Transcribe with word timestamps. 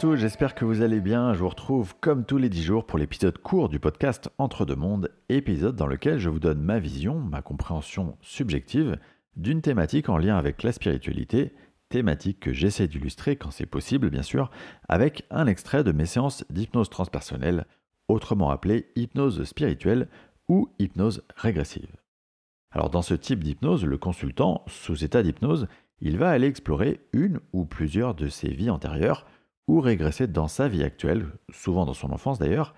Tous, 0.00 0.16
j'espère 0.16 0.54
que 0.54 0.64
vous 0.64 0.80
allez 0.80 1.02
bien. 1.02 1.34
Je 1.34 1.40
vous 1.40 1.50
retrouve 1.50 1.94
comme 2.00 2.24
tous 2.24 2.38
les 2.38 2.48
10 2.48 2.62
jours 2.62 2.86
pour 2.86 2.98
l'épisode 2.98 3.36
court 3.36 3.68
du 3.68 3.78
podcast 3.78 4.30
Entre 4.38 4.64
deux 4.64 4.74
mondes, 4.74 5.10
épisode 5.28 5.76
dans 5.76 5.86
lequel 5.86 6.18
je 6.18 6.30
vous 6.30 6.38
donne 6.38 6.62
ma 6.62 6.78
vision, 6.78 7.18
ma 7.18 7.42
compréhension 7.42 8.16
subjective 8.22 8.98
d'une 9.36 9.60
thématique 9.60 10.08
en 10.08 10.16
lien 10.16 10.38
avec 10.38 10.62
la 10.62 10.72
spiritualité, 10.72 11.52
thématique 11.90 12.40
que 12.40 12.54
j'essaie 12.54 12.88
d'illustrer 12.88 13.36
quand 13.36 13.50
c'est 13.50 13.66
possible 13.66 14.08
bien 14.08 14.22
sûr, 14.22 14.50
avec 14.88 15.26
un 15.28 15.46
extrait 15.46 15.84
de 15.84 15.92
mes 15.92 16.06
séances 16.06 16.46
d'hypnose 16.48 16.88
transpersonnelle, 16.88 17.66
autrement 18.08 18.48
appelée 18.48 18.86
hypnose 18.96 19.44
spirituelle 19.44 20.08
ou 20.48 20.70
hypnose 20.78 21.24
régressive. 21.36 21.94
Alors 22.70 22.88
dans 22.88 23.02
ce 23.02 23.12
type 23.12 23.44
d'hypnose, 23.44 23.84
le 23.84 23.98
consultant, 23.98 24.64
sous 24.66 25.04
état 25.04 25.22
d'hypnose, 25.22 25.68
il 26.00 26.16
va 26.16 26.30
aller 26.30 26.46
explorer 26.46 27.00
une 27.12 27.40
ou 27.52 27.66
plusieurs 27.66 28.14
de 28.14 28.28
ses 28.28 28.48
vies 28.48 28.70
antérieures 28.70 29.26
ou 29.70 29.80
régresser 29.80 30.26
dans 30.26 30.48
sa 30.48 30.66
vie 30.66 30.82
actuelle, 30.82 31.28
souvent 31.52 31.86
dans 31.86 31.94
son 31.94 32.10
enfance 32.10 32.40
d'ailleurs. 32.40 32.74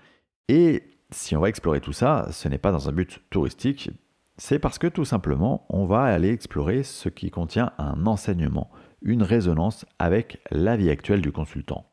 Et 0.47 0.83
si 1.09 1.35
on 1.35 1.39
va 1.39 1.49
explorer 1.49 1.81
tout 1.81 1.91
ça, 1.91 2.27
ce 2.31 2.47
n'est 2.47 2.59
pas 2.59 2.71
dans 2.71 2.87
un 2.87 2.91
but 2.91 3.19
touristique, 3.31 3.89
c'est 4.37 4.59
parce 4.59 4.77
que 4.77 4.85
tout 4.85 5.03
simplement, 5.03 5.65
on 5.69 5.85
va 5.85 6.03
aller 6.03 6.29
explorer 6.29 6.83
ce 6.83 7.09
qui 7.09 7.31
contient 7.31 7.71
un 7.79 8.05
enseignement, 8.05 8.69
une 9.01 9.23
résonance 9.23 9.85
avec 9.97 10.39
la 10.51 10.77
vie 10.77 10.91
actuelle 10.91 11.21
du 11.21 11.31
consultant. 11.31 11.89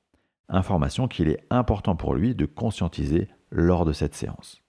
Information 0.50 1.08
qu'il 1.08 1.28
est 1.28 1.46
important 1.48 1.96
pour 1.96 2.14
lui 2.14 2.34
de 2.34 2.44
conscientiser 2.44 3.28
lors 3.50 3.86
de 3.86 3.94
cette 3.94 4.14
séance. 4.14 4.60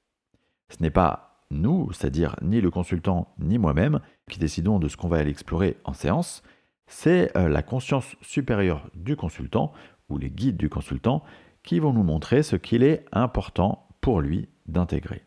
Ce 0.70 0.82
n'est 0.82 0.92
pas 0.92 1.44
nous, 1.50 1.92
c'est-à-dire 1.92 2.38
ni 2.42 2.62
le 2.62 2.72
consultant 2.72 3.34
ni 3.38 3.58
moi-même, 3.58 4.00
qui 4.30 4.40
décidons 4.40 4.80
de 4.80 4.88
ce 4.88 4.96
qu'on 4.96 5.10
va 5.10 5.18
aller 5.18 5.32
explorer 5.32 5.76
en 5.84 5.92
séance, 5.92 6.42
c'est 6.88 7.36
euh, 7.38 7.50
la 7.50 7.64
conscience 7.64 8.16
supérieure 8.22 8.90
du 8.96 9.18
consultant 9.18 9.74
ou 10.12 10.18
les 10.18 10.30
guides 10.30 10.58
du 10.58 10.70
consultant 10.70 11.24
qui 11.64 11.80
vont 11.80 11.94
nous 11.94 12.04
montrer 12.04 12.44
ce 12.44 12.56
qu'il 12.56 12.84
est 12.84 13.06
important 13.12 13.88
pour 14.02 14.22
lui 14.22 14.50
d'intégrer. 14.68 15.24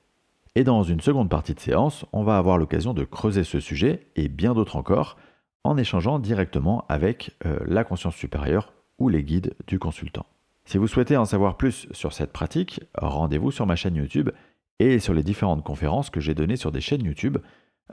Et 0.56 0.64
dans 0.64 0.82
une 0.82 1.00
seconde 1.00 1.28
partie 1.28 1.54
de 1.54 1.60
séance, 1.60 2.04
on 2.12 2.22
va 2.22 2.38
avoir 2.38 2.58
l'occasion 2.58 2.94
de 2.94 3.04
creuser 3.04 3.44
ce 3.44 3.60
sujet 3.60 4.06
et 4.14 4.28
bien 4.28 4.54
d'autres 4.54 4.76
encore 4.76 5.16
en 5.64 5.76
échangeant 5.76 6.18
directement 6.18 6.84
avec 6.88 7.36
euh, 7.44 7.58
la 7.66 7.82
conscience 7.82 8.14
supérieure 8.14 8.72
ou 8.98 9.08
les 9.08 9.24
guides 9.24 9.54
du 9.66 9.78
consultant. 9.78 10.26
Si 10.64 10.78
vous 10.78 10.86
souhaitez 10.86 11.16
en 11.16 11.24
savoir 11.24 11.56
plus 11.56 11.88
sur 11.90 12.12
cette 12.12 12.32
pratique, 12.32 12.80
rendez-vous 12.96 13.50
sur 13.50 13.66
ma 13.66 13.76
chaîne 13.76 13.96
YouTube 13.96 14.30
et 14.78 14.98
sur 14.98 15.14
les 15.14 15.22
différentes 15.22 15.64
conférences 15.64 16.10
que 16.10 16.20
j'ai 16.20 16.34
données 16.34 16.56
sur 16.56 16.72
des 16.72 16.80
chaînes 16.80 17.04
YouTube, 17.04 17.38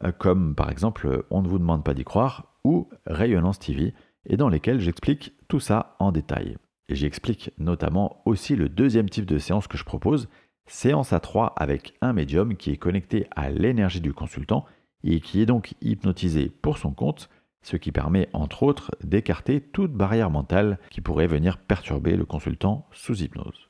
euh, 0.03 0.11
comme 0.11 0.55
par 0.55 0.69
exemple 0.69 1.25
On 1.31 1.41
ne 1.41 1.47
vous 1.47 1.59
demande 1.59 1.83
pas 1.83 1.93
d'y 1.93 2.03
croire 2.03 2.53
ou 2.63 2.89
Rayonnance 3.07 3.59
TV, 3.59 3.93
et 4.27 4.37
dans 4.37 4.49
lesquelles 4.49 4.79
j'explique 4.79 5.33
tout 5.47 5.59
ça 5.59 5.95
en 5.99 6.11
détail. 6.11 6.57
Et 6.91 6.95
j'explique 6.95 7.51
notamment 7.57 8.21
aussi 8.25 8.57
le 8.57 8.67
deuxième 8.67 9.09
type 9.09 9.25
de 9.25 9.37
séance 9.37 9.67
que 9.67 9.77
je 9.77 9.85
propose, 9.85 10.27
séance 10.65 11.13
à 11.13 11.21
3 11.21 11.53
avec 11.55 11.93
un 12.01 12.11
médium 12.11 12.57
qui 12.57 12.69
est 12.69 12.77
connecté 12.77 13.27
à 13.33 13.49
l'énergie 13.49 14.01
du 14.01 14.11
consultant 14.11 14.65
et 15.05 15.21
qui 15.21 15.41
est 15.41 15.45
donc 15.45 15.73
hypnotisé 15.81 16.49
pour 16.49 16.77
son 16.77 16.91
compte, 16.91 17.29
ce 17.61 17.77
qui 17.77 17.93
permet 17.93 18.27
entre 18.33 18.63
autres 18.63 18.91
d'écarter 19.05 19.61
toute 19.61 19.93
barrière 19.93 20.29
mentale 20.29 20.79
qui 20.89 20.99
pourrait 20.99 21.27
venir 21.27 21.59
perturber 21.59 22.17
le 22.17 22.25
consultant 22.25 22.85
sous 22.91 23.23
hypnose. 23.23 23.69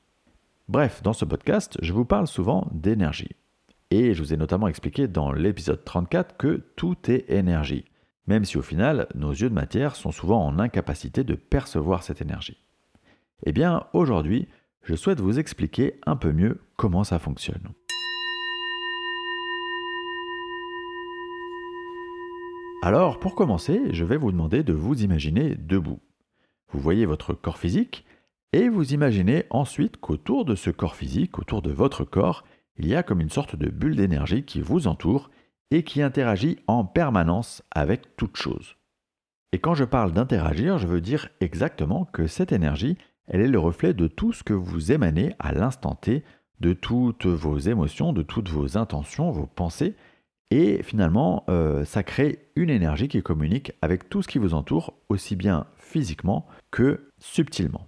Bref, 0.67 1.03
dans 1.03 1.13
ce 1.13 1.25
podcast, 1.25 1.77
je 1.83 1.93
vous 1.93 2.05
parle 2.05 2.25
souvent 2.25 2.69
d'énergie. 2.71 3.35
Et 3.91 4.15
je 4.15 4.23
vous 4.23 4.33
ai 4.33 4.37
notamment 4.37 4.67
expliqué 4.67 5.07
dans 5.07 5.31
l'épisode 5.31 5.85
34 5.85 6.37
que 6.37 6.65
tout 6.75 6.97
est 7.07 7.29
énergie, 7.29 7.85
même 8.25 8.45
si 8.45 8.57
au 8.57 8.63
final, 8.63 9.07
nos 9.13 9.29
yeux 9.29 9.49
de 9.49 9.53
matière 9.53 9.95
sont 9.95 10.11
souvent 10.11 10.43
en 10.43 10.57
incapacité 10.57 11.23
de 11.23 11.35
percevoir 11.35 12.01
cette 12.01 12.23
énergie. 12.23 12.57
Eh 13.43 13.51
bien, 13.53 13.87
aujourd'hui, 13.93 14.47
je 14.83 14.95
souhaite 14.95 15.19
vous 15.19 15.39
expliquer 15.39 15.95
un 16.05 16.15
peu 16.15 16.31
mieux 16.31 16.59
comment 16.75 17.03
ça 17.03 17.17
fonctionne. 17.17 17.73
Alors, 22.83 23.19
pour 23.19 23.35
commencer, 23.35 23.81
je 23.93 24.05
vais 24.05 24.17
vous 24.17 24.31
demander 24.31 24.63
de 24.63 24.73
vous 24.73 25.03
imaginer 25.03 25.55
debout. 25.55 25.99
Vous 26.69 26.79
voyez 26.79 27.05
votre 27.05 27.33
corps 27.33 27.57
physique 27.57 28.05
et 28.53 28.69
vous 28.69 28.93
imaginez 28.93 29.45
ensuite 29.49 29.97
qu'autour 29.97 30.45
de 30.45 30.55
ce 30.55 30.69
corps 30.69 30.95
physique, 30.95 31.39
autour 31.39 31.61
de 31.61 31.71
votre 31.71 32.03
corps, 32.03 32.43
il 32.77 32.87
y 32.87 32.95
a 32.95 33.03
comme 33.03 33.21
une 33.21 33.29
sorte 33.29 33.55
de 33.55 33.69
bulle 33.69 33.95
d'énergie 33.95 34.43
qui 34.43 34.61
vous 34.61 34.87
entoure 34.87 35.31
et 35.71 35.83
qui 35.83 36.01
interagit 36.01 36.59
en 36.67 36.85
permanence 36.85 37.63
avec 37.71 38.15
toute 38.17 38.37
chose. 38.37 38.75
Et 39.51 39.59
quand 39.59 39.73
je 39.73 39.83
parle 39.83 40.13
d'interagir, 40.13 40.77
je 40.77 40.87
veux 40.87 41.01
dire 41.01 41.29
exactement 41.39 42.05
que 42.05 42.27
cette 42.27 42.51
énergie, 42.51 42.97
elle 43.27 43.41
est 43.41 43.47
le 43.47 43.59
reflet 43.59 43.93
de 43.93 44.07
tout 44.07 44.33
ce 44.33 44.43
que 44.43 44.53
vous 44.53 44.91
émanez 44.91 45.35
à 45.39 45.53
l'instant 45.53 45.95
T, 45.95 46.23
de 46.59 46.73
toutes 46.73 47.25
vos 47.25 47.57
émotions, 47.57 48.13
de 48.13 48.21
toutes 48.21 48.49
vos 48.49 48.77
intentions, 48.77 49.31
vos 49.31 49.47
pensées, 49.47 49.95
et 50.51 50.83
finalement, 50.83 51.45
euh, 51.49 51.85
ça 51.85 52.03
crée 52.03 52.51
une 52.55 52.69
énergie 52.69 53.07
qui 53.07 53.23
communique 53.23 53.71
avec 53.81 54.09
tout 54.09 54.21
ce 54.21 54.27
qui 54.27 54.37
vous 54.37 54.53
entoure, 54.53 54.93
aussi 55.07 55.37
bien 55.37 55.65
physiquement 55.77 56.45
que 56.71 57.09
subtilement. 57.19 57.87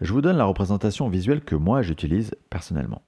Je 0.00 0.12
vous 0.12 0.20
donne 0.20 0.36
la 0.36 0.44
représentation 0.44 1.08
visuelle 1.08 1.42
que 1.42 1.54
moi 1.54 1.82
j'utilise 1.82 2.34
personnellement. 2.50 3.02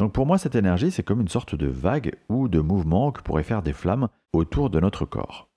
Donc 0.00 0.12
pour 0.12 0.26
moi, 0.26 0.36
cette 0.38 0.56
énergie, 0.56 0.90
c'est 0.90 1.02
comme 1.02 1.20
une 1.20 1.28
sorte 1.28 1.54
de 1.54 1.66
vague 1.66 2.14
ou 2.28 2.48
de 2.48 2.60
mouvement 2.60 3.12
que 3.12 3.22
pourraient 3.22 3.42
faire 3.42 3.62
des 3.62 3.72
flammes 3.72 4.08
autour 4.32 4.70
de 4.70 4.80
notre 4.80 5.04
corps. 5.04 5.47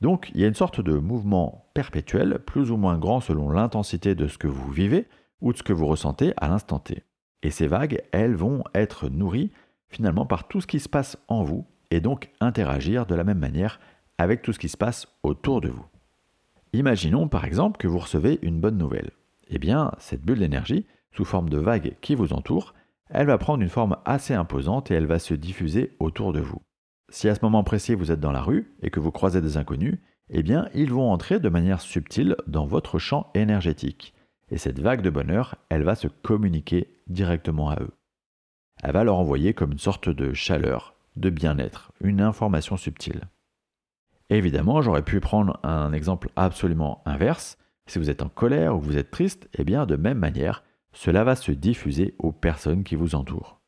Donc 0.00 0.30
il 0.34 0.40
y 0.40 0.44
a 0.44 0.48
une 0.48 0.54
sorte 0.54 0.80
de 0.80 0.94
mouvement 0.94 1.70
perpétuel, 1.74 2.38
plus 2.38 2.70
ou 2.70 2.76
moins 2.76 2.98
grand 2.98 3.20
selon 3.20 3.50
l'intensité 3.50 4.14
de 4.14 4.26
ce 4.28 4.38
que 4.38 4.48
vous 4.48 4.70
vivez 4.70 5.06
ou 5.40 5.52
de 5.52 5.58
ce 5.58 5.62
que 5.62 5.72
vous 5.72 5.86
ressentez 5.86 6.32
à 6.36 6.48
l'instant 6.48 6.78
T. 6.78 7.04
Et 7.42 7.50
ces 7.50 7.66
vagues, 7.66 8.02
elles 8.12 8.34
vont 8.34 8.64
être 8.74 9.08
nourries 9.08 9.50
finalement 9.88 10.26
par 10.26 10.48
tout 10.48 10.60
ce 10.60 10.66
qui 10.66 10.80
se 10.80 10.88
passe 10.88 11.18
en 11.28 11.42
vous 11.42 11.66
et 11.90 12.00
donc 12.00 12.30
interagir 12.40 13.06
de 13.06 13.14
la 13.14 13.24
même 13.24 13.38
manière 13.38 13.80
avec 14.18 14.42
tout 14.42 14.52
ce 14.52 14.58
qui 14.58 14.68
se 14.68 14.76
passe 14.76 15.08
autour 15.22 15.60
de 15.60 15.68
vous. 15.68 15.86
Imaginons 16.72 17.28
par 17.28 17.44
exemple 17.44 17.78
que 17.78 17.88
vous 17.88 17.98
recevez 17.98 18.38
une 18.42 18.60
bonne 18.60 18.78
nouvelle. 18.78 19.10
Eh 19.48 19.58
bien, 19.58 19.90
cette 19.98 20.22
bulle 20.22 20.38
d'énergie, 20.38 20.86
sous 21.12 21.24
forme 21.24 21.48
de 21.48 21.58
vague 21.58 21.96
qui 22.00 22.14
vous 22.14 22.32
entoure, 22.32 22.74
elle 23.08 23.26
va 23.26 23.38
prendre 23.38 23.62
une 23.62 23.68
forme 23.68 23.96
assez 24.04 24.34
imposante 24.34 24.90
et 24.90 24.94
elle 24.94 25.06
va 25.06 25.18
se 25.18 25.34
diffuser 25.34 25.96
autour 25.98 26.32
de 26.32 26.40
vous. 26.40 26.62
Si 27.10 27.28
à 27.28 27.34
ce 27.34 27.40
moment 27.42 27.64
précis 27.64 27.94
vous 27.94 28.12
êtes 28.12 28.20
dans 28.20 28.32
la 28.32 28.40
rue 28.40 28.72
et 28.82 28.90
que 28.90 29.00
vous 29.00 29.10
croisez 29.10 29.40
des 29.40 29.56
inconnus, 29.56 29.98
eh 30.30 30.42
bien 30.42 30.68
ils 30.74 30.92
vont 30.92 31.10
entrer 31.10 31.40
de 31.40 31.48
manière 31.48 31.80
subtile 31.80 32.36
dans 32.46 32.64
votre 32.64 32.98
champ 32.98 33.30
énergétique. 33.34 34.14
Et 34.50 34.58
cette 34.58 34.78
vague 34.78 35.02
de 35.02 35.10
bonheur, 35.10 35.56
elle 35.68 35.82
va 35.82 35.96
se 35.96 36.08
communiquer 36.08 36.88
directement 37.08 37.70
à 37.70 37.80
eux. 37.80 37.90
Elle 38.82 38.92
va 38.92 39.04
leur 39.04 39.16
envoyer 39.16 39.54
comme 39.54 39.72
une 39.72 39.78
sorte 39.78 40.08
de 40.08 40.32
chaleur, 40.32 40.94
de 41.16 41.30
bien-être, 41.30 41.92
une 42.00 42.20
information 42.20 42.76
subtile. 42.76 43.22
Évidemment, 44.30 44.80
j'aurais 44.80 45.04
pu 45.04 45.18
prendre 45.20 45.58
un 45.64 45.92
exemple 45.92 46.30
absolument 46.36 47.02
inverse. 47.04 47.58
Si 47.86 47.98
vous 47.98 48.10
êtes 48.10 48.22
en 48.22 48.28
colère 48.28 48.76
ou 48.76 48.80
vous 48.80 48.96
êtes 48.96 49.10
triste, 49.10 49.48
eh 49.58 49.64
bien 49.64 49.84
de 49.84 49.96
même 49.96 50.18
manière, 50.18 50.62
cela 50.92 51.24
va 51.24 51.34
se 51.34 51.50
diffuser 51.50 52.14
aux 52.18 52.32
personnes 52.32 52.84
qui 52.84 52.94
vous 52.94 53.16
entourent. 53.16 53.59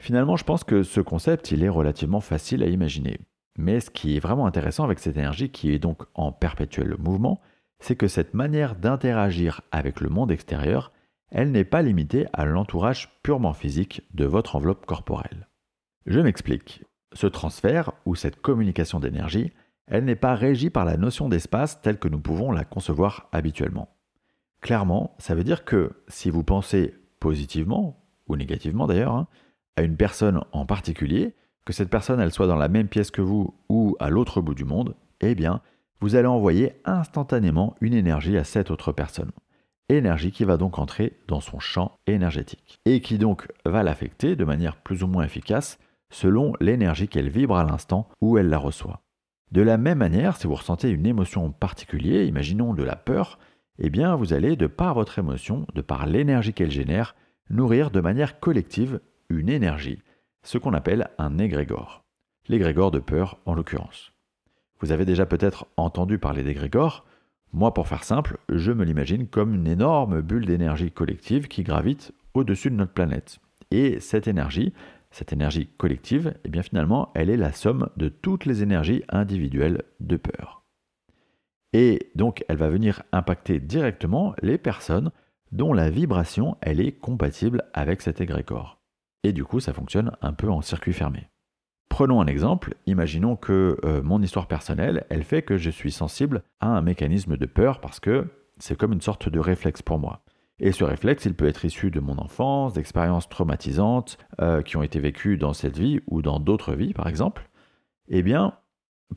Finalement, 0.00 0.36
je 0.36 0.44
pense 0.44 0.64
que 0.64 0.82
ce 0.82 1.02
concept, 1.02 1.50
il 1.50 1.62
est 1.62 1.68
relativement 1.68 2.20
facile 2.20 2.62
à 2.62 2.66
imaginer. 2.66 3.20
Mais 3.58 3.80
ce 3.80 3.90
qui 3.90 4.16
est 4.16 4.20
vraiment 4.20 4.46
intéressant 4.46 4.84
avec 4.84 4.98
cette 4.98 5.18
énergie 5.18 5.50
qui 5.50 5.72
est 5.72 5.78
donc 5.78 6.02
en 6.14 6.32
perpétuel 6.32 6.96
mouvement, 6.98 7.42
c'est 7.80 7.96
que 7.96 8.08
cette 8.08 8.32
manière 8.32 8.76
d'interagir 8.76 9.60
avec 9.70 10.00
le 10.00 10.08
monde 10.08 10.32
extérieur, 10.32 10.92
elle 11.30 11.52
n'est 11.52 11.64
pas 11.64 11.82
limitée 11.82 12.26
à 12.32 12.46
l'entourage 12.46 13.20
purement 13.22 13.52
physique 13.52 14.02
de 14.14 14.24
votre 14.24 14.56
enveloppe 14.56 14.86
corporelle. 14.86 15.48
Je 16.06 16.20
m'explique. 16.20 16.82
Ce 17.12 17.26
transfert 17.26 17.92
ou 18.06 18.14
cette 18.14 18.40
communication 18.40 19.00
d'énergie, 19.00 19.52
elle 19.86 20.06
n'est 20.06 20.16
pas 20.16 20.34
régie 20.34 20.70
par 20.70 20.86
la 20.86 20.96
notion 20.96 21.28
d'espace 21.28 21.82
telle 21.82 21.98
que 21.98 22.08
nous 22.08 22.20
pouvons 22.20 22.52
la 22.52 22.64
concevoir 22.64 23.28
habituellement. 23.32 23.94
Clairement, 24.62 25.14
ça 25.18 25.34
veut 25.34 25.44
dire 25.44 25.66
que 25.66 25.92
si 26.08 26.30
vous 26.30 26.42
pensez 26.42 26.94
positivement, 27.18 28.02
ou 28.28 28.36
négativement 28.36 28.86
d'ailleurs, 28.86 29.14
hein, 29.14 29.28
à 29.76 29.82
une 29.82 29.96
personne 29.96 30.42
en 30.52 30.66
particulier, 30.66 31.34
que 31.64 31.72
cette 31.72 31.90
personne 31.90 32.20
elle 32.20 32.32
soit 32.32 32.46
dans 32.46 32.56
la 32.56 32.68
même 32.68 32.88
pièce 32.88 33.10
que 33.10 33.22
vous 33.22 33.54
ou 33.68 33.96
à 34.00 34.10
l'autre 34.10 34.40
bout 34.40 34.54
du 34.54 34.64
monde, 34.64 34.94
eh 35.20 35.34
bien, 35.34 35.60
vous 36.00 36.16
allez 36.16 36.26
envoyer 36.26 36.72
instantanément 36.84 37.76
une 37.80 37.94
énergie 37.94 38.38
à 38.38 38.44
cette 38.44 38.70
autre 38.70 38.92
personne. 38.92 39.32
Énergie 39.88 40.32
qui 40.32 40.44
va 40.44 40.56
donc 40.56 40.78
entrer 40.78 41.18
dans 41.28 41.40
son 41.40 41.58
champ 41.58 41.98
énergétique 42.06 42.78
et 42.86 43.00
qui 43.00 43.18
donc 43.18 43.48
va 43.64 43.82
l'affecter 43.82 44.36
de 44.36 44.44
manière 44.44 44.76
plus 44.76 45.02
ou 45.02 45.08
moins 45.08 45.24
efficace 45.24 45.78
selon 46.10 46.54
l'énergie 46.60 47.08
qu'elle 47.08 47.28
vibre 47.28 47.56
à 47.56 47.64
l'instant 47.64 48.08
où 48.20 48.38
elle 48.38 48.48
la 48.48 48.58
reçoit. 48.58 49.02
De 49.52 49.62
la 49.62 49.78
même 49.78 49.98
manière, 49.98 50.36
si 50.36 50.46
vous 50.46 50.54
ressentez 50.54 50.90
une 50.90 51.06
émotion 51.06 51.50
particulière, 51.50 52.24
imaginons 52.24 52.72
de 52.72 52.84
la 52.84 52.96
peur, 52.96 53.38
eh 53.78 53.90
bien 53.90 54.14
vous 54.14 54.32
allez, 54.32 54.56
de 54.56 54.68
par 54.68 54.94
votre 54.94 55.18
émotion, 55.18 55.66
de 55.74 55.80
par 55.80 56.06
l'énergie 56.06 56.52
qu'elle 56.52 56.70
génère, 56.70 57.16
nourrir 57.48 57.90
de 57.90 58.00
manière 58.00 58.38
collective 58.38 59.00
une 59.30 59.48
énergie, 59.48 60.02
ce 60.42 60.58
qu'on 60.58 60.74
appelle 60.74 61.08
un 61.16 61.38
égrégore. 61.38 62.04
L'égrégore 62.48 62.90
de 62.90 62.98
peur 62.98 63.38
en 63.46 63.54
l'occurrence. 63.54 64.12
Vous 64.80 64.92
avez 64.92 65.04
déjà 65.04 65.24
peut-être 65.24 65.66
entendu 65.76 66.18
parler 66.18 66.42
d'égrégore, 66.42 67.06
Moi, 67.52 67.74
pour 67.74 67.88
faire 67.88 68.04
simple, 68.04 68.38
je 68.48 68.70
me 68.70 68.84
l'imagine 68.84 69.26
comme 69.26 69.54
une 69.54 69.66
énorme 69.66 70.20
bulle 70.20 70.46
d'énergie 70.46 70.92
collective 70.92 71.48
qui 71.48 71.64
gravite 71.64 72.12
au-dessus 72.32 72.70
de 72.70 72.76
notre 72.76 72.92
planète. 72.92 73.40
Et 73.72 73.98
cette 73.98 74.28
énergie, 74.28 74.72
cette 75.10 75.32
énergie 75.32 75.68
collective, 75.76 76.34
eh 76.44 76.48
bien 76.48 76.62
finalement, 76.62 77.10
elle 77.14 77.28
est 77.28 77.36
la 77.36 77.52
somme 77.52 77.88
de 77.96 78.08
toutes 78.08 78.46
les 78.46 78.62
énergies 78.62 79.02
individuelles 79.08 79.82
de 79.98 80.16
peur. 80.16 80.64
Et 81.72 82.10
donc, 82.14 82.44
elle 82.48 82.56
va 82.56 82.68
venir 82.68 83.02
impacter 83.12 83.58
directement 83.58 84.34
les 84.42 84.58
personnes 84.58 85.10
dont 85.52 85.72
la 85.72 85.90
vibration, 85.90 86.56
elle 86.60 86.80
est 86.80 86.92
compatible 86.92 87.64
avec 87.74 88.00
cet 88.02 88.20
égrégore. 88.20 88.79
Et 89.24 89.32
du 89.32 89.44
coup, 89.44 89.60
ça 89.60 89.72
fonctionne 89.72 90.12
un 90.22 90.32
peu 90.32 90.50
en 90.50 90.62
circuit 90.62 90.92
fermé. 90.92 91.28
Prenons 91.88 92.20
un 92.20 92.26
exemple, 92.26 92.74
imaginons 92.86 93.36
que 93.36 93.76
euh, 93.84 94.02
mon 94.02 94.22
histoire 94.22 94.46
personnelle, 94.46 95.04
elle 95.10 95.24
fait 95.24 95.42
que 95.42 95.58
je 95.58 95.70
suis 95.70 95.92
sensible 95.92 96.42
à 96.60 96.68
un 96.68 96.80
mécanisme 96.80 97.36
de 97.36 97.46
peur 97.46 97.80
parce 97.80 98.00
que 98.00 98.26
c'est 98.58 98.76
comme 98.76 98.92
une 98.92 99.00
sorte 99.00 99.28
de 99.28 99.40
réflexe 99.40 99.82
pour 99.82 99.98
moi. 99.98 100.22
Et 100.60 100.72
ce 100.72 100.84
réflexe, 100.84 101.24
il 101.24 101.34
peut 101.34 101.48
être 101.48 101.64
issu 101.64 101.90
de 101.90 102.00
mon 102.00 102.18
enfance, 102.18 102.74
d'expériences 102.74 103.28
traumatisantes 103.28 104.18
euh, 104.40 104.62
qui 104.62 104.76
ont 104.76 104.82
été 104.82 105.00
vécues 105.00 105.38
dans 105.38 105.54
cette 105.54 105.78
vie 105.78 106.00
ou 106.06 106.22
dans 106.22 106.38
d'autres 106.38 106.74
vies, 106.74 106.92
par 106.92 107.08
exemple. 107.08 107.48
Eh 108.08 108.22
bien, 108.22 108.54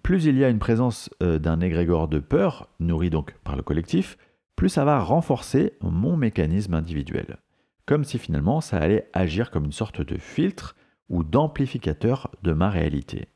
plus 0.02 0.26
il 0.26 0.38
y 0.38 0.44
a 0.44 0.50
une 0.50 0.60
présence 0.60 1.10
euh, 1.22 1.40
d'un 1.40 1.60
égrégore 1.60 2.08
de 2.08 2.20
peur, 2.20 2.70
nourri 2.80 3.10
donc 3.10 3.34
par 3.44 3.56
le 3.56 3.62
collectif, 3.62 4.18
plus 4.56 4.70
ça 4.70 4.86
va 4.86 5.00
renforcer 5.00 5.74
mon 5.82 6.16
mécanisme 6.16 6.74
individuel. 6.74 7.38
Comme 7.86 8.04
si 8.04 8.18
finalement 8.18 8.62
ça 8.62 8.78
allait 8.78 9.10
agir 9.14 9.52
comme 9.52 9.66
une 9.66 9.72
sorte 9.72 10.02
de 10.02 10.18
filtre 10.18 10.76
ou 11.10 11.24
d'amplificateur 11.24 12.32
de 12.44 12.54
ma 12.54 12.70
réalité. 12.70 13.28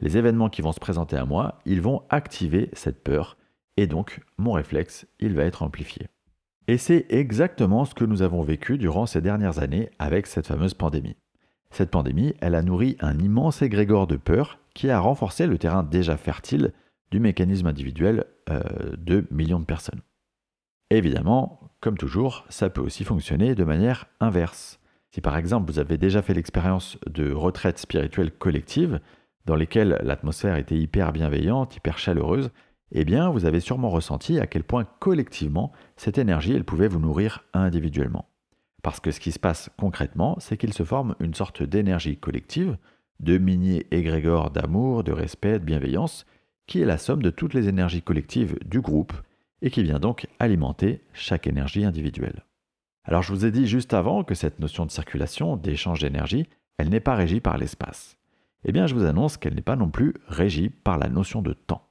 Les 0.00 0.18
événements 0.18 0.50
qui 0.50 0.62
vont 0.62 0.72
se 0.72 0.80
présenter 0.80 1.16
à 1.16 1.24
moi, 1.24 1.60
ils 1.64 1.80
vont 1.80 2.02
activer 2.10 2.70
cette 2.72 3.02
peur, 3.02 3.38
et 3.76 3.86
donc 3.86 4.20
mon 4.38 4.52
réflexe, 4.52 5.06
il 5.20 5.34
va 5.34 5.44
être 5.44 5.62
amplifié. 5.62 6.08
Et 6.68 6.78
c'est 6.78 7.06
exactement 7.10 7.84
ce 7.84 7.94
que 7.94 8.04
nous 8.04 8.22
avons 8.22 8.42
vécu 8.42 8.76
durant 8.76 9.06
ces 9.06 9.20
dernières 9.20 9.60
années 9.60 9.90
avec 9.98 10.26
cette 10.26 10.46
fameuse 10.46 10.74
pandémie. 10.74 11.16
Cette 11.70 11.90
pandémie, 11.90 12.34
elle 12.40 12.54
a 12.54 12.62
nourri 12.62 12.96
un 13.00 13.18
immense 13.18 13.62
égrégore 13.62 14.06
de 14.06 14.16
peur 14.16 14.58
qui 14.74 14.90
a 14.90 14.98
renforcé 14.98 15.46
le 15.46 15.58
terrain 15.58 15.82
déjà 15.82 16.16
fertile 16.16 16.72
du 17.10 17.20
mécanisme 17.20 17.66
individuel 17.66 18.24
euh, 18.50 18.62
de 18.98 19.26
millions 19.30 19.60
de 19.60 19.64
personnes. 19.64 20.00
Évidemment, 20.90 21.65
comme 21.80 21.98
toujours, 21.98 22.44
ça 22.48 22.70
peut 22.70 22.80
aussi 22.80 23.04
fonctionner 23.04 23.54
de 23.54 23.64
manière 23.64 24.06
inverse. 24.20 24.80
Si 25.10 25.20
par 25.20 25.36
exemple 25.36 25.70
vous 25.70 25.78
avez 25.78 25.98
déjà 25.98 26.22
fait 26.22 26.34
l'expérience 26.34 26.98
de 27.06 27.32
retraites 27.32 27.78
spirituelles 27.78 28.32
collectives, 28.32 29.00
dans 29.46 29.54
lesquelles 29.54 30.00
l'atmosphère 30.02 30.56
était 30.56 30.76
hyper 30.76 31.12
bienveillante, 31.12 31.76
hyper 31.76 31.98
chaleureuse, 31.98 32.50
eh 32.92 33.04
bien, 33.04 33.30
vous 33.30 33.44
avez 33.44 33.60
sûrement 33.60 33.90
ressenti 33.90 34.38
à 34.38 34.46
quel 34.46 34.62
point 34.62 34.84
collectivement 35.00 35.72
cette 35.96 36.18
énergie, 36.18 36.52
elle 36.52 36.64
pouvait 36.64 36.88
vous 36.88 37.00
nourrir 37.00 37.44
individuellement. 37.52 38.28
Parce 38.82 39.00
que 39.00 39.10
ce 39.10 39.18
qui 39.20 39.32
se 39.32 39.38
passe 39.38 39.70
concrètement, 39.78 40.36
c'est 40.38 40.56
qu'il 40.56 40.72
se 40.72 40.84
forme 40.84 41.16
une 41.18 41.34
sorte 41.34 41.62
d'énergie 41.62 42.16
collective, 42.16 42.76
de 43.18 43.38
mini 43.38 43.82
égrégore 43.90 44.50
d'amour, 44.50 45.02
de 45.02 45.12
respect, 45.12 45.58
de 45.58 45.64
bienveillance, 45.64 46.26
qui 46.66 46.80
est 46.80 46.86
la 46.86 46.98
somme 46.98 47.22
de 47.22 47.30
toutes 47.30 47.54
les 47.54 47.68
énergies 47.68 48.02
collectives 48.02 48.58
du 48.64 48.80
groupe 48.80 49.12
et 49.66 49.70
qui 49.70 49.82
vient 49.82 49.98
donc 49.98 50.28
alimenter 50.38 51.02
chaque 51.12 51.48
énergie 51.48 51.84
individuelle. 51.84 52.44
Alors 53.02 53.24
je 53.24 53.32
vous 53.32 53.44
ai 53.44 53.50
dit 53.50 53.66
juste 53.66 53.94
avant 53.94 54.22
que 54.22 54.36
cette 54.36 54.60
notion 54.60 54.86
de 54.86 54.92
circulation, 54.92 55.56
d'échange 55.56 56.02
d'énergie, 56.02 56.46
elle 56.78 56.88
n'est 56.88 57.00
pas 57.00 57.16
régie 57.16 57.40
par 57.40 57.58
l'espace. 57.58 58.16
Eh 58.64 58.70
bien 58.70 58.86
je 58.86 58.94
vous 58.94 59.04
annonce 59.04 59.36
qu'elle 59.36 59.56
n'est 59.56 59.62
pas 59.62 59.74
non 59.74 59.90
plus 59.90 60.14
régie 60.28 60.70
par 60.70 60.98
la 60.98 61.08
notion 61.08 61.42
de 61.42 61.52
temps. 61.52 61.82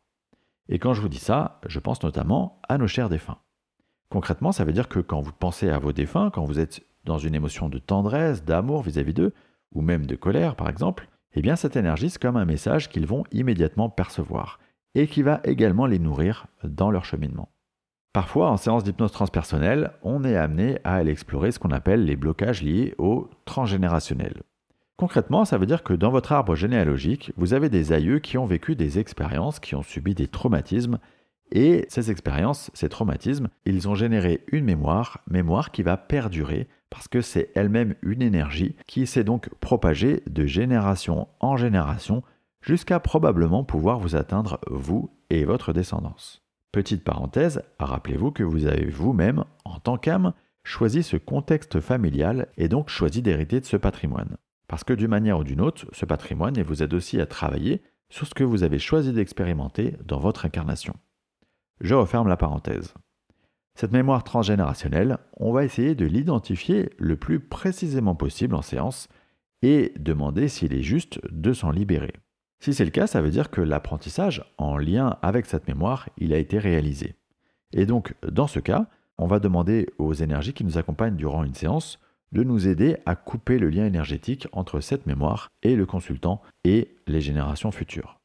Et 0.69 0.80
quand 0.80 0.94
je 0.94 1.01
vous 1.01 1.10
dis 1.10 1.19
ça, 1.19 1.60
je 1.68 1.80
pense 1.80 2.01
notamment 2.01 2.62
à 2.69 2.77
nos 2.77 2.88
chers 2.88 3.10
défunts. 3.10 3.39
Concrètement, 4.07 4.54
ça 4.54 4.63
veut 4.63 4.72
dire 4.72 4.88
que 4.88 5.01
quand 5.01 5.19
vous 5.19 5.33
pensez 5.33 5.69
à 5.69 5.77
vos 5.77 5.92
défunts, 5.92 6.30
quand 6.30 6.45
vous 6.45 6.62
êtes 6.62 6.81
dans 7.04 7.18
une 7.18 7.36
émotion 7.36 7.68
de 7.68 7.77
tendresse, 7.77 8.45
d'amour 8.45 8.83
vis-à-vis 8.83 9.13
d'eux, 9.13 9.33
ou 9.74 9.81
même 9.81 10.06
de 10.06 10.16
colère 10.16 10.56
par 10.56 10.69
exemple, 10.69 11.10
eh 11.33 11.42
bien 11.42 11.57
cette 11.57 11.75
énergie, 11.75 12.10
c'est 12.10 12.22
comme 12.22 12.38
un 12.38 12.45
message 12.45 12.88
qu'ils 12.88 13.06
vont 13.06 13.25
immédiatement 13.33 13.89
percevoir, 13.89 14.62
et 14.94 15.07
qui 15.07 15.24
va 15.24 15.42
également 15.44 15.88
les 15.88 16.00
nourrir 16.00 16.48
dans 16.63 16.89
leur 16.89 17.04
cheminement. 17.04 17.50
Parfois, 18.15 18.50
en 18.50 18.56
séance 18.56 18.85
d'hypnose 18.85 19.12
transpersonnelle, 19.12 19.91
on 20.01 20.23
est 20.23 20.38
amené 20.38 20.77
à 20.85 20.94
aller 20.94 21.12
explorer 21.12 21.51
ce 21.51 21.59
qu'on 21.59 21.71
appelle 21.71 22.06
les 22.06 22.15
blocages 22.15 22.63
liés 22.63 22.95
au 22.97 23.29
transgénérationnel. 23.44 24.44
Concrètement, 24.95 25.44
ça 25.44 25.57
veut 25.57 25.65
dire 25.65 25.83
que 25.83 25.91
dans 25.91 26.12
votre 26.12 26.31
arbre 26.31 26.56
généalogique, 26.56 27.33
vous 27.35 27.53
avez 27.53 27.67
des 27.67 27.91
aïeux 27.91 28.19
qui 28.19 28.38
ont 28.38 28.45
vécu 28.45 28.77
des 28.77 29.00
expériences, 29.00 29.59
qui 29.59 29.75
ont 29.75 29.83
subi 29.83 30.15
des 30.15 30.29
traumatismes, 30.29 31.00
et 31.51 31.85
ces 31.89 32.09
expériences, 32.09 32.71
ces 32.73 32.88
traumatismes, 32.88 33.50
ils 33.65 33.89
ont 33.89 33.95
généré 33.95 34.45
une 34.50 34.63
mémoire, 34.63 35.19
mémoire 35.29 35.71
qui 35.71 35.83
va 35.83 35.97
perdurer 35.97 36.69
parce 36.89 37.09
que 37.09 37.19
c'est 37.19 37.51
elle-même 37.53 37.95
une 38.01 38.21
énergie 38.21 38.77
qui 38.88 39.07
s'est 39.07 39.25
donc 39.25 39.50
propagée 39.59 40.23
de 40.25 40.45
génération 40.45 41.27
en 41.41 41.57
génération 41.57 42.23
jusqu'à 42.62 43.01
probablement 43.01 43.65
pouvoir 43.65 44.00
vous 44.00 44.15
atteindre, 44.15 44.62
vous 44.67 45.09
et 45.29 45.44
votre 45.44 45.73
descendance. 45.73 46.44
Petite 46.75 47.06
parenthèse, 47.06 47.63
rappelez-vous 47.80 48.31
que 48.31 48.44
vous 48.44 48.66
avez 48.66 48.89
vous-même, 48.89 49.45
en 49.63 49.80
tant 49.80 49.98
qu'âme, 49.98 50.33
choisi 50.66 51.04
ce 51.04 51.16
contexte 51.16 51.80
familial 51.80 52.50
et 52.57 52.68
donc 52.68 52.89
choisi 52.89 53.22
d'hériter 53.22 53.62
de 53.62 53.66
ce 53.66 53.77
patrimoine. 53.77 54.36
Parce 54.68 54.83
que 54.83 54.92
d'une 54.92 55.07
manière 55.07 55.39
ou 55.39 55.45
d'une 55.45 55.62
autre, 55.62 55.86
ce 55.94 56.06
patrimoine 56.06 56.62
vous 56.62 56.83
aide 56.83 56.94
aussi 56.94 57.22
à 57.22 57.25
travailler 57.27 57.81
sur 58.10 58.27
ce 58.27 58.33
que 58.33 58.44
vous 58.44 58.63
avez 58.63 58.77
choisi 58.77 59.13
d'expérimenter 59.13 59.95
dans 60.04 60.19
votre 60.19 60.45
incarnation. 60.45 60.98
Je 61.80 61.95
referme 61.95 62.27
la 62.27 62.36
parenthèse. 62.36 62.94
Cette 63.75 63.94
mémoire 63.94 64.25
transgénérationnelle, 64.25 65.18
on 65.38 65.54
va 65.54 65.63
essayer 65.63 65.95
de 65.95 66.06
l'identifier 66.06 66.89
le 66.98 67.16
plus 67.16 67.39
précisément 67.39 68.16
possible 68.16 68.54
en 68.54 68.62
séance 68.62 69.07
et 69.62 69.94
demander 69.98 70.50
s'il 70.50 70.74
est 70.74 70.83
juste 70.83 71.22
de 71.31 71.54
s'en 71.54 71.72
libérer. 71.72 72.12
Si 72.59 72.73
c'est 72.73 72.85
le 72.85 72.91
cas, 72.91 73.07
ça 73.07 73.21
veut 73.21 73.29
dire 73.29 73.49
que 73.49 73.61
l'apprentissage 73.61 74.43
en 74.57 74.77
lien 74.77 75.17
avec 75.21 75.45
cette 75.45 75.67
mémoire, 75.67 76.09
il 76.17 76.33
a 76.33 76.37
été 76.37 76.57
réalisé. 76.57 77.15
Et 77.73 77.85
donc, 77.85 78.15
dans 78.27 78.47
ce 78.47 78.59
cas, 78.59 78.87
on 79.17 79.27
va 79.27 79.39
demander 79.39 79.89
aux 79.97 80.13
énergies 80.13 80.53
qui 80.53 80.63
nous 80.63 80.77
accompagnent 80.77 81.15
durant 81.15 81.43
une 81.43 81.53
séance 81.53 82.00
de 82.31 82.43
nous 82.43 82.67
aider 82.67 82.97
à 83.05 83.15
couper 83.15 83.59
le 83.59 83.69
lien 83.69 83.85
énergétique 83.85 84.47
entre 84.51 84.79
cette 84.79 85.05
mémoire 85.05 85.51
et 85.63 85.75
le 85.75 85.85
consultant 85.85 86.41
et 86.63 86.95
les 87.07 87.21
générations 87.21 87.71
futures. 87.71 88.19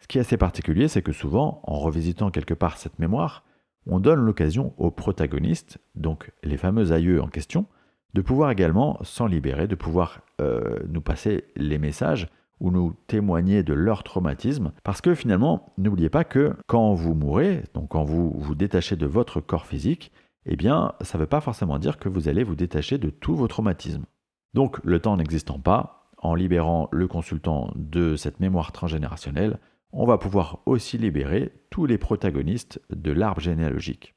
Ce 0.00 0.06
qui 0.06 0.18
est 0.18 0.20
assez 0.20 0.36
particulier, 0.36 0.88
c'est 0.88 1.02
que 1.02 1.12
souvent, 1.12 1.62
en 1.64 1.78
revisitant 1.78 2.30
quelque 2.30 2.52
part 2.52 2.76
cette 2.76 2.98
mémoire, 2.98 3.44
on 3.86 4.00
donne 4.00 4.20
l'occasion 4.20 4.74
aux 4.76 4.90
protagonistes, 4.90 5.78
donc 5.94 6.30
les 6.42 6.56
fameux 6.56 6.92
aïeux 6.92 7.22
en 7.22 7.28
question, 7.28 7.66
de 8.12 8.22
pouvoir 8.22 8.50
également 8.50 8.98
s'en 9.02 9.26
libérer, 9.26 9.66
de 9.66 9.74
pouvoir 9.74 10.20
euh, 10.40 10.78
nous 10.88 11.00
passer 11.00 11.44
les 11.56 11.78
messages 11.78 12.28
ou 12.60 12.70
nous 12.70 12.94
témoigner 13.06 13.62
de 13.62 13.74
leur 13.74 14.02
traumatisme. 14.02 14.72
Parce 14.82 15.00
que 15.00 15.14
finalement, 15.14 15.72
n'oubliez 15.78 16.08
pas 16.08 16.24
que 16.24 16.54
quand 16.66 16.94
vous 16.94 17.14
mourrez, 17.14 17.64
donc 17.74 17.90
quand 17.90 18.04
vous 18.04 18.30
vous 18.30 18.54
détachez 18.54 18.96
de 18.96 19.06
votre 19.06 19.40
corps 19.40 19.66
physique, 19.66 20.12
eh 20.46 20.56
bien, 20.56 20.92
ça 21.00 21.18
ne 21.18 21.22
veut 21.22 21.28
pas 21.28 21.40
forcément 21.40 21.78
dire 21.78 21.98
que 21.98 22.08
vous 22.08 22.28
allez 22.28 22.44
vous 22.44 22.56
détacher 22.56 22.98
de 22.98 23.10
tous 23.10 23.34
vos 23.34 23.48
traumatismes. 23.48 24.04
Donc, 24.52 24.78
le 24.84 25.00
temps 25.00 25.16
n'existant 25.16 25.58
pas, 25.58 26.10
en 26.18 26.34
libérant 26.34 26.88
le 26.92 27.08
consultant 27.08 27.72
de 27.76 28.16
cette 28.16 28.40
mémoire 28.40 28.72
transgénérationnelle, 28.72 29.58
on 29.92 30.06
va 30.06 30.18
pouvoir 30.18 30.60
aussi 30.66 30.98
libérer 30.98 31.52
tous 31.70 31.86
les 31.86 31.98
protagonistes 31.98 32.80
de 32.90 33.12
l'arbre 33.12 33.40
généalogique. 33.40 34.14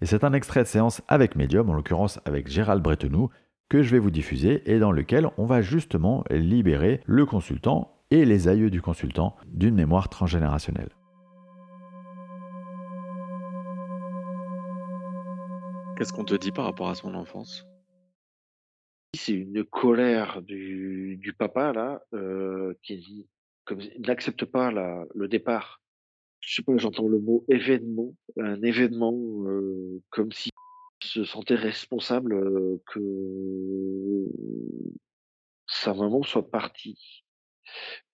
Et 0.00 0.06
c'est 0.06 0.24
un 0.24 0.32
extrait 0.32 0.62
de 0.62 0.68
séance 0.68 1.02
avec 1.08 1.36
Medium, 1.36 1.70
en 1.70 1.74
l'occurrence 1.74 2.20
avec 2.24 2.48
Gérald 2.48 2.82
Bretenoux, 2.82 3.30
que 3.68 3.82
je 3.82 3.90
vais 3.90 3.98
vous 3.98 4.10
diffuser 4.10 4.62
et 4.70 4.78
dans 4.78 4.92
lequel 4.92 5.28
on 5.38 5.44
va 5.44 5.62
justement 5.62 6.24
libérer 6.30 7.00
le 7.06 7.26
consultant 7.26 7.92
et 8.10 8.24
les 8.24 8.48
aïeux 8.48 8.70
du 8.70 8.80
consultant 8.80 9.36
d'une 9.46 9.74
mémoire 9.74 10.08
transgénérationnelle. 10.08 10.90
Qu'est-ce 15.96 16.12
qu'on 16.12 16.24
te 16.24 16.34
dit 16.34 16.52
par 16.52 16.66
rapport 16.66 16.90
à 16.90 16.94
son 16.94 17.14
enfance? 17.14 17.66
C'est 19.14 19.32
une 19.32 19.64
colère 19.64 20.42
du, 20.42 21.16
du 21.16 21.32
papa 21.32 21.72
là 21.72 22.02
euh, 22.12 22.74
qui 22.82 23.26
comme 23.64 23.80
n'accepte 24.06 24.44
pas 24.44 24.70
la, 24.70 25.04
le 25.14 25.26
départ. 25.26 25.80
Je 26.40 26.54
sais 26.54 26.62
pas, 26.62 26.76
j'entends 26.76 27.08
le 27.08 27.18
mot 27.18 27.44
événement, 27.48 28.14
un 28.38 28.62
événement 28.62 29.14
euh, 29.46 30.02
comme 30.10 30.30
si 30.30 30.50
se 31.06 31.24
sentait 31.24 31.54
responsable 31.54 32.80
que 32.86 34.26
sa 35.66 35.94
maman 35.94 36.22
soit 36.22 36.50
partie. 36.50 37.24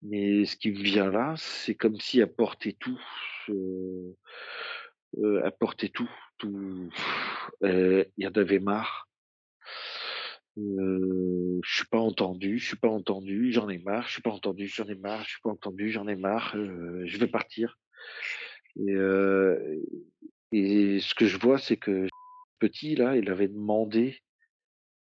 Mais 0.02 0.44
ce 0.44 0.56
qui 0.56 0.70
vient 0.70 1.10
là, 1.10 1.34
c'est 1.36 1.74
comme 1.74 1.98
si 2.00 2.20
elle 2.20 2.32
portait 2.32 2.76
tout, 2.78 3.00
elle 3.48 4.14
portait 5.58 5.90
tout, 5.90 6.10
tout. 6.38 6.90
Il 7.62 8.06
y 8.18 8.26
en 8.26 8.32
avait 8.32 8.60
marre. 8.60 9.08
Euh, 10.58 11.60
je 11.64 11.76
suis 11.76 11.86
pas 11.86 11.98
entendu, 11.98 12.58
je 12.58 12.66
suis 12.66 12.76
pas 12.76 12.88
entendu, 12.88 13.52
j'en 13.52 13.70
ai 13.70 13.78
marre, 13.78 14.06
je 14.06 14.12
suis 14.12 14.22
pas 14.22 14.32
entendu, 14.32 14.66
j'en 14.66 14.86
ai 14.86 14.94
marre, 14.94 15.24
je 15.24 15.30
suis 15.30 15.40
pas 15.42 15.50
entendu, 15.50 15.90
j'en 15.90 16.06
ai 16.06 16.16
marre, 16.16 16.54
je 16.54 17.16
vais 17.16 17.26
partir. 17.26 17.78
Et 18.76 18.94
ce 21.00 21.14
que 21.14 21.26
je 21.26 21.38
vois, 21.38 21.58
c'est 21.58 21.78
que 21.78 22.06
petit 22.62 22.94
là, 22.94 23.16
il 23.16 23.28
avait 23.28 23.48
demandé 23.48 24.22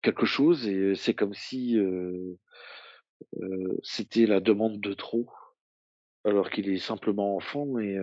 quelque 0.02 0.26
chose 0.26 0.66
et 0.66 0.96
c'est 0.96 1.14
comme 1.14 1.32
si, 1.32 1.78
c'était 3.84 4.26
la 4.26 4.40
demande 4.40 4.80
de 4.80 4.94
trop, 4.94 5.30
alors 6.24 6.50
qu'il 6.50 6.68
est 6.68 6.78
simplement 6.78 7.36
enfant 7.36 7.78
et 7.78 7.96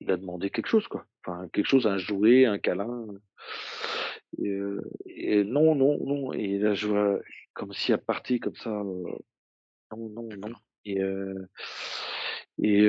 il 0.00 0.10
a 0.10 0.16
demandé 0.16 0.50
quelque 0.50 0.68
chose, 0.68 0.88
quoi. 0.88 1.06
Enfin, 1.24 1.48
quelque 1.52 1.68
chose, 1.68 1.86
un 1.86 1.96
jouet, 1.96 2.44
un 2.44 2.58
câlin, 2.58 3.06
et 4.38 5.44
non, 5.44 5.76
non, 5.76 5.96
non 6.04 6.32
et 6.32 6.58
là, 6.58 6.74
je 6.74 6.88
vois 6.88 7.20
comme 7.54 7.72
si 7.72 7.92
elle 7.92 7.98
partait 7.98 8.40
comme 8.40 8.56
ça, 8.56 8.70
non, 8.70 10.08
non, 10.08 10.28
non 10.36 10.54
et 10.84 10.98
et 12.58 12.80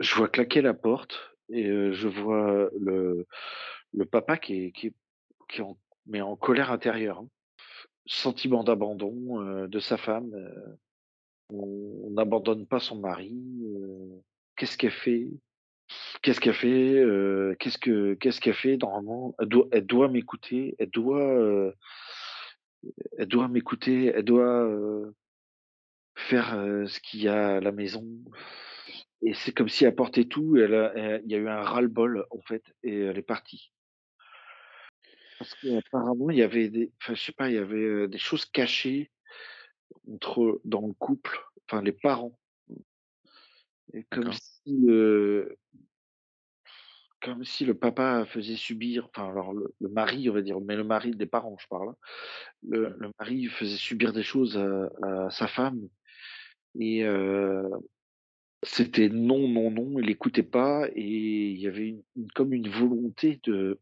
je 0.00 0.14
vois 0.14 0.28
claquer 0.28 0.60
la 0.60 0.74
porte 0.74 1.35
et 1.50 1.68
heu, 1.68 1.92
je 1.92 2.08
vois 2.08 2.70
le 2.80 3.26
le 3.94 4.04
papa 4.06 4.36
qui 4.38 4.64
est 4.66 4.72
qui 4.72 4.88
est 4.88 4.94
qui 5.48 5.60
est 5.60 5.64
en 5.64 5.78
mais 6.06 6.20
en 6.22 6.36
colère 6.36 6.72
intérieure, 6.72 7.20
hein. 7.20 7.28
Sentiment 8.06 8.64
d'abandon, 8.64 9.40
heu, 9.42 9.68
de 9.68 9.80
sa 9.80 9.96
femme, 9.98 10.30
on 11.52 12.10
n'abandonne 12.12 12.66
pas 12.66 12.80
son 12.80 12.98
mari, 13.00 13.34
qu'est-ce 14.56 14.78
qu'elle 14.78 14.92
fait? 14.92 15.28
Qu'est-ce 16.22 16.40
qu'elle 16.40 16.54
fait? 16.54 17.02
Qu'est-ce 17.60 17.78
que 17.78 18.14
qu'est-ce 18.14 18.40
qu'elle 18.40 18.54
fait 18.54 18.76
normalement? 18.78 19.34
Elle 19.40 19.48
doit 19.48 19.68
elle 19.72 19.86
doit 19.86 20.08
m'écouter, 20.08 20.74
elle 20.78 20.90
doit, 20.90 21.72
elle 23.18 23.28
doit 23.28 23.48
m'écouter, 23.48 24.12
elle 24.14 24.24
doit, 24.24 24.68
faire, 26.16 26.50
ce 26.86 27.00
qu'il 27.00 27.22
y 27.22 27.28
a 27.28 27.56
à 27.56 27.60
la 27.60 27.72
maison 27.72 28.04
et 29.22 29.34
c'est 29.34 29.52
comme 29.52 29.68
si 29.68 29.84
elle 29.84 29.94
portait 29.94 30.24
tout, 30.26 30.56
elle 30.56 30.74
a 30.74 30.92
elle 30.96 31.22
il 31.24 31.32
y 31.32 31.34
a 31.34 31.38
eu 31.38 31.48
un 31.48 31.62
ras-le-bol 31.62 32.26
en 32.30 32.40
fait 32.42 32.62
et 32.82 33.00
elle 33.00 33.18
est 33.18 33.22
partie. 33.22 33.70
Parce 35.40 35.54
qu'apparemment 35.54 36.30
il 36.30 36.38
y 36.38 36.42
avait 36.42 36.68
des 36.70 36.92
enfin 37.02 37.14
je 37.14 37.22
sais 37.22 37.32
pas, 37.32 37.48
il 37.50 37.54
y 37.56 37.58
avait, 37.58 37.76
heu, 37.76 38.08
des 38.08 38.18
choses 38.18 38.46
cachées 38.46 39.10
entre 40.12 40.60
dans 40.64 40.86
le 40.86 40.94
couple, 40.94 41.38
enfin 41.68 41.82
les 41.82 41.92
parents 41.92 42.38
et 43.92 44.04
comme 44.10 44.32
si, 44.32 44.86
heu 44.88 45.56
Comme 47.22 47.44
si 47.44 47.64
le 47.64 47.74
papa 47.74 48.26
faisait 48.26 48.56
subir 48.56 49.06
enfin 49.08 49.28
alors 49.30 49.52
le 49.54 49.74
le 49.80 49.88
mari 49.88 50.28
on 50.28 50.34
va 50.34 50.42
dire, 50.42 50.60
mais 50.60 50.76
le 50.76 50.84
mari 50.84 51.12
des 51.12 51.26
parents 51.26 51.56
je 51.58 51.66
parle, 51.68 51.88
hein. 51.90 51.96
Le 52.62 52.94
le 52.98 53.10
mari 53.18 53.46
faisait 53.48 53.76
subir 53.76 54.12
des 54.12 54.22
choses 54.22 54.58
à 54.58 54.90
à 55.26 55.30
sa 55.30 55.46
femme 55.48 55.88
et 56.80 57.04
heu, 57.04 57.64
c'était 58.62 59.08
non, 59.08 59.48
non, 59.48 59.70
non, 59.70 59.98
il 60.00 60.10
écoutait 60.10 60.42
pas 60.42 60.88
et 60.94 61.50
il 61.50 61.58
y 61.60 61.66
avait 61.68 61.88
une 61.88 62.02
une 62.16 62.30
comme 62.32 62.52
une 62.52 62.68
volonté 62.68 63.40
de: 63.44 63.80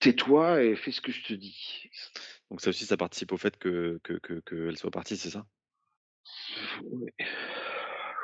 «Tais-toi 0.00 0.64
et 0.64 0.76
fais 0.76 0.92
ce 0.92 1.00
que 1.00 1.12
je 1.12 1.24
te 1.24 1.34
dis». 1.34 1.90
Donc 2.50 2.60
ça 2.60 2.70
aussi, 2.70 2.86
ça 2.86 2.96
participe 2.98 3.32
au 3.32 3.38
fait 3.38 3.56
que 3.58 4.00
que 4.04 4.14
que 4.14 4.40
qu'elle 4.40 4.78
soit 4.78 4.90
partie, 4.90 5.16
c'est 5.16 5.30
ça? 5.30 5.46
Ouais, 6.82 7.12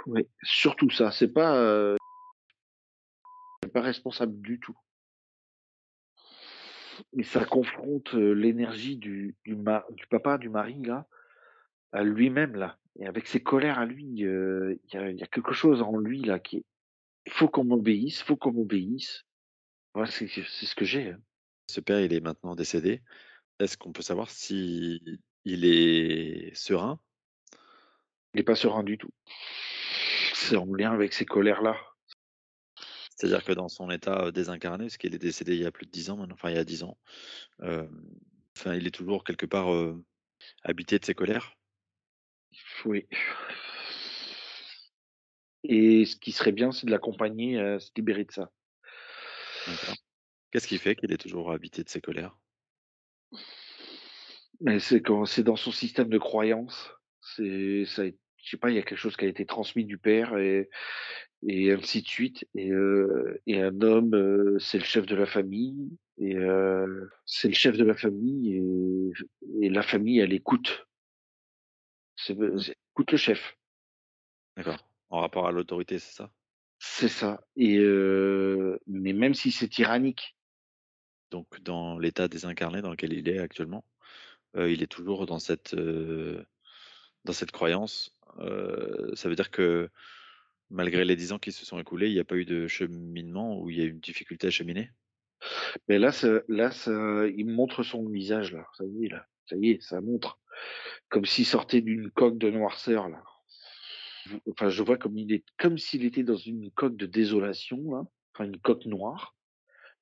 ouais, 0.07 0.27
surtout 0.43 0.91
ça, 0.91 1.11
c'est 1.11 1.29
pas, 1.33 1.57
heu, 1.61 1.97
pas 3.73 3.81
responsable 3.81 4.41
du 4.43 4.61
tout. 4.61 4.77
Et 7.17 7.23
ça 7.23 7.45
confronte, 7.45 8.15
heu, 8.15 8.33
l'énergie 8.33 8.97
du 8.97 9.37
du 9.45 9.55
ma 9.57 9.85
du 9.91 10.07
papa, 10.07 10.39
du 10.39 10.49
mari 10.49 10.83
là, 10.83 11.07
À 11.93 12.05
lui-même 12.05 12.57
là 12.57 12.79
et 12.99 13.07
avec 13.07 13.27
ses 13.27 13.43
colères 13.43 13.79
à 13.79 13.87
lui, 13.87 14.25
heu, 14.25 14.79
il 14.85 14.95
y 14.95 14.99
a 14.99 15.11
il 15.11 15.19
y 15.19 15.23
a 15.23 15.27
quelque 15.27 15.53
chose 15.53 15.83
en 15.83 15.97
lui 15.99 16.23
là 16.23 16.39
qui 16.39 16.59
est 16.59 16.65
il 17.27 17.33
faut 17.33 17.49
qu'on 17.49 17.65
m'obéisse, 17.65 18.23
faut 18.23 18.37
qu'on 18.37 18.53
m'obéisse. 18.53 19.25
Voilà, 19.95 20.11
c'est 20.11 20.29
c'est 20.29 20.67
ce 20.67 20.75
que 20.77 20.85
j'ai, 20.87 21.11
hein. 21.11 21.21
Ce 21.71 21.81
père, 21.81 22.01
il 22.01 22.13
est 22.13 22.21
maintenant 22.21 22.55
décédé. 22.55 23.03
Est-ce 23.61 23.77
qu'on 23.79 23.93
peut 23.93 24.03
savoir 24.03 24.31
si 24.31 25.03
il 25.45 25.65
est 25.67 26.55
serein? 26.55 27.01
Il 28.33 28.41
est 28.41 28.43
pas 28.43 28.55
serein 28.55 28.85
du 28.85 28.97
tout. 28.97 29.11
C'est 30.35 30.57
en 30.57 30.73
lien 30.75 30.93
avec 30.93 31.13
ces 31.13 31.27
colères-là. 31.27 31.77
C'est-à-dire 33.17 33.45
que 33.45 33.53
dans 33.53 33.69
son 33.69 33.91
état, 33.91 34.27
heu, 34.27 34.33
désincarné, 34.33 34.85
parce 34.85 34.97
qu'il 34.97 35.15
est 35.15 35.19
décédé 35.19 35.55
il 35.55 35.63
y 35.63 35.67
a 35.67 35.73
plus 35.73 35.87
de 35.87 35.91
10 35.91 36.11
ans 36.11 36.17
maintenant, 36.17 36.35
enfin 36.35 36.51
il 36.51 36.57
y 36.57 36.59
a 36.59 36.65
10 36.65 36.83
ans, 36.85 36.99
hem, 37.63 37.91
enfin 38.59 38.75
il 38.75 38.87
est 38.87 38.93
toujours 38.93 39.25
quelque 39.25 39.47
part, 39.47 39.69
habité 40.65 40.99
de 41.01 41.05
ses 41.07 41.15
colères? 41.15 41.58
Oui 42.85 43.07
et 45.65 46.05
ce 46.05 46.17
qui 46.17 46.33
serait 46.33 46.53
bien, 46.53 46.73
c'est 46.73 46.87
de 46.87 46.91
l'accompagner 46.91 47.59
à 47.59 47.79
se 47.79 47.91
libérer 47.97 48.25
de 48.25 48.33
ça. 48.33 48.51
D'accord. 49.67 49.97
Qu'est-ce 50.51 50.67
qui 50.67 50.79
fait 50.79 50.97
qu'il 50.97 51.13
est 51.13 51.19
toujours 51.19 51.53
habité 51.53 51.85
de 51.85 51.89
ses 51.89 52.01
colères? 52.01 52.37
Mais 54.61 54.81
c'est 54.81 55.03
quand 55.03 55.25
c'est 55.25 55.43
dans 55.43 55.57
son 55.57 55.71
système 55.71 56.09
de 56.09 56.19
croyance, 56.19 56.91
c'est 57.21 57.85
ça 57.87 58.03
a 58.03 58.07
je 58.41 58.51
sais 58.51 58.57
pas, 58.57 58.71
il 58.71 58.77
y 58.77 58.79
a 58.79 58.83
quelque 58.83 58.97
chose 58.99 59.17
qui 59.17 59.25
a 59.25 59.29
été 59.29 59.45
transmis 59.45 59.85
du 59.85 59.99
père 59.99 60.37
et 60.39 60.71
et 61.47 61.73
ainsi 61.73 62.03
de 62.03 62.07
suite 62.09 62.47
et 62.55 62.71
heu 62.73 63.41
et 63.47 63.61
un 63.61 63.81
homme, 63.83 64.15
heu, 64.15 64.57
c'est 64.59 64.79
le 64.79 64.85
chef 64.85 65.07
de 65.07 65.17
la 65.17 65.27
famille 65.27 65.91
et 66.19 66.37
heu, 66.37 67.11
c'est 67.27 67.49
le 67.49 67.55
chef 67.55 67.77
de 67.77 67.85
la 67.85 67.95
famille 67.95 68.55
et 68.57 69.67
et 69.67 69.69
la 69.71 69.83
famille, 69.83 70.21
elle 70.21 70.33
écoute. 70.33 70.88
Écoute 72.29 73.13
le 73.13 73.17
chef. 73.19 73.57
D'accord. 74.57 74.79
En 75.11 75.21
rapport 75.21 75.47
à 75.47 75.53
l'autorité, 75.53 75.99
c'est 75.99 76.15
ça? 76.15 76.31
C'est 76.81 77.09
ça 77.09 77.41
et 77.57 77.79
mais 78.87 79.13
même 79.13 79.35
si 79.35 79.51
c'est 79.51 79.69
tyrannique, 79.69 80.37
Donc 81.31 81.61
dans 81.63 81.99
l'état 81.99 82.29
désincarné 82.29 82.83
dans 82.83 82.91
lequel 82.91 83.13
il 83.13 83.29
est 83.29 83.39
actuellement, 83.39 83.85
il 84.57 84.83
est 84.83 84.87
toujours 84.87 85.27
dans 85.27 85.39
cette, 85.39 85.75
dans 85.75 87.33
cette 87.33 87.51
croyance, 87.51 88.17
ça 88.39 89.29
veut 89.29 89.35
dire 89.35 89.51
que 89.51 89.91
malgré 90.71 91.05
les 91.05 91.17
10 91.17 91.33
ans 91.33 91.39
qui 91.39 91.51
se 91.51 91.65
sont 91.65 91.79
écoulés, 91.79 92.09
il 92.09 92.15
n'y 92.15 92.21
a 92.21 92.25
pas 92.25 92.37
eu 92.37 92.45
de 92.45 92.67
cheminement 92.69 93.59
ou 93.61 93.71
il 93.71 93.79
y 93.79 93.81
a 93.81 93.85
eu 93.85 93.91
une 93.91 94.01
difficulté 94.01 94.47
à 94.47 94.51
cheminer? 94.51 94.91
mais 95.89 95.99
là 95.99 96.11
là 96.49 96.71
ça 96.71 97.27
il 97.29 97.47
montre 97.47 97.83
son 97.83 98.09
visage 98.09 98.53
là, 98.53 98.67
ça 98.77 98.85
y 98.85 99.07
est 99.07 99.09
là, 99.09 99.27
ça 99.47 99.57
y 99.57 99.71
est, 99.71 99.83
ça 99.83 100.01
montre. 100.01 100.38
Comme 101.09 101.25
s'il 101.25 101.47
sortait 101.47 101.81
d'une 101.81 102.11
coque 102.11 102.39
de 102.39 102.51
noirceur 102.51 103.09
là. 103.09 103.23
Enfin, 104.51 104.69
je 104.69 104.83
vois 104.83 104.99
comme 104.99 105.17
il 105.17 105.33
est 105.33 105.45
comme 105.59 105.79
s'il 105.79 106.05
était 106.05 106.23
dans 106.23 106.37
une 106.37 106.71
coque 106.73 106.97
de 106.97 107.07
désolation 107.07 107.79
là, 107.93 108.05
enfin 108.35 108.45
une 108.45 108.59
coque 108.59 108.85
noire, 108.87 109.35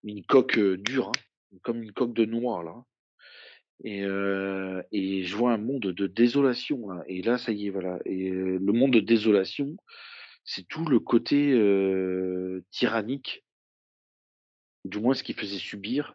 une 0.04 0.24
coque, 0.24 0.58
heu, 0.58 0.76
dure, 0.76 1.08
hein, 1.08 1.58
comme 1.62 1.82
une 1.82 1.92
coque 1.92 2.14
de 2.14 2.24
noix 2.24 2.64
là. 2.64 2.74
Et 3.84 4.02
heu 4.04 4.82
et 4.92 5.24
je 5.24 5.36
vois 5.36 5.52
un 5.52 5.58
monde 5.58 5.82
de 5.92 6.06
désolation 6.06 6.88
là. 6.88 7.04
Et 7.08 7.22
là 7.22 7.38
ça 7.38 7.52
y 7.52 7.66
est 7.66 7.70
voilà. 7.70 7.98
Et 8.04 8.30
heu, 8.30 8.58
le 8.58 8.72
monde 8.72 8.92
de 8.92 9.00
désolation, 9.00 9.76
c'est 10.44 10.66
tout 10.68 10.86
le 10.86 11.00
côté, 11.00 11.52
tyrannique, 12.70 13.44
du 14.84 15.00
moins 15.00 15.14
ce 15.14 15.22
qu'il 15.22 15.34
faisait 15.34 15.58
subir, 15.58 16.14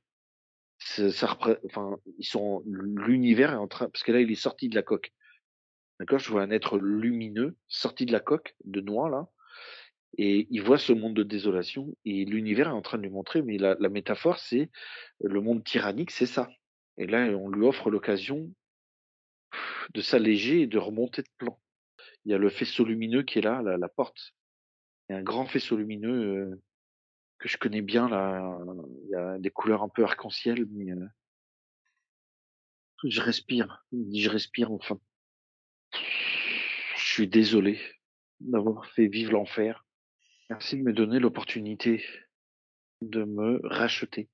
ça 0.84 1.38
enfin 1.66 1.98
ils 2.18 2.26
sont 2.26 2.64
l'univers 2.66 3.54
est 3.54 3.56
en 3.56 3.68
train 3.68 3.90
parce 3.90 4.04
que 4.04 4.12
là 4.12 4.22
il 4.22 4.32
est 4.32 4.36
sorti 4.36 4.70
de 4.70 4.76
la 4.76 4.84
coque, 4.84 5.14
d'accord? 6.00 6.20
Je 6.20 6.32
vois 6.32 6.44
un 6.44 6.52
être 6.52 6.80
lumineux 6.80 7.58
sorti 7.68 8.06
de 8.06 8.12
la 8.14 8.20
coque 8.22 8.56
de 8.66 8.82
noix 8.82 9.10
là 9.10 9.30
Et 10.18 10.48
il 10.50 10.62
voit 10.62 10.78
ce 10.78 10.94
monde 10.94 11.16
de 11.16 11.24
désolation 11.24 11.96
et 12.06 12.26
l'univers 12.26 12.68
est 12.70 12.72
en 12.72 12.82
train 12.82 12.98
de 12.98 13.04
lui 13.04 13.10
montrer, 13.10 13.42
mais 13.42 13.58
la 13.58 13.76
la 13.80 13.90
métaphore, 13.90 14.40
c'est 14.40 14.70
le 15.22 15.42
monde 15.42 15.64
tyrannique, 15.64 16.12
c'est 16.12 16.28
ça. 16.28 16.50
Et 16.98 17.08
là, 17.08 17.20
on 17.38 17.50
lui 17.50 17.66
offre 17.66 17.90
l'occasion 17.90 18.52
de 19.94 20.02
s'alléger 20.02 20.62
et 20.62 20.68
de 20.68 20.78
remonter 20.78 21.22
de 21.22 21.30
plan. 21.38 21.60
Il 22.26 22.32
y 22.32 22.36
a 22.36 22.40
le 22.40 22.50
faisceau 22.50 22.86
lumineux 22.86 23.24
qui 23.24 23.40
est 23.40 23.44
là, 23.44 23.62
la 23.64 23.78
la 23.78 23.90
porte. 23.90 24.34
Il 25.10 25.14
y 25.14 25.16
a 25.16 25.20
un 25.20 25.24
grand 25.24 25.46
faisceau 25.46 25.78
lumineux, 25.78 26.54
heu, 26.54 26.62
que 27.42 27.50
je 27.50 27.58
connais 27.58 27.82
bien 27.82 28.08
là, 28.08 28.60
il 29.04 29.10
y 29.10 29.16
a 29.16 29.40
des 29.40 29.50
couleurs 29.50 29.82
un 29.82 29.90
peu 29.90 30.04
arc-en-ciel, 30.04 30.68
mais 30.70 30.92
heu, 30.92 31.10
je 33.04 33.20
respire. 33.20 33.84
«Je 33.92 34.30
respire 34.30 34.72
enfin. 34.72 35.00
Je 35.92 37.04
suis 37.14 37.28
désolé 37.28 37.80
d'avoir 38.40 38.86
fait 38.86 39.08
vivre 39.08 39.32
l'enfer. 39.34 39.86
Merci 40.52 40.78
de 40.78 40.84
me 40.84 40.94
donner 40.94 41.20
l'opportunité 41.20 42.06
de 43.02 43.24
me 43.24 43.60
racheter». 43.64 44.30